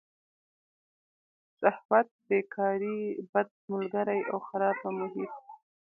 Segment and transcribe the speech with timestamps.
[1.59, 2.99] شهوت، بېکاري،
[3.31, 5.39] بد ملګري او خرابه محیطه.